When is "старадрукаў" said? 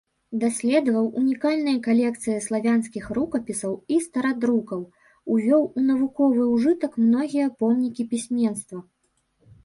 4.05-4.81